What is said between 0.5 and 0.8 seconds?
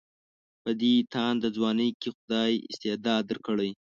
په